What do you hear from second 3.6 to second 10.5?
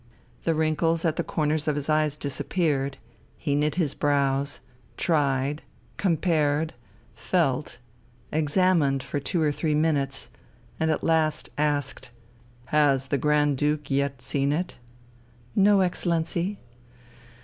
his brows, tried, compared, felt, examined for two or three minutes,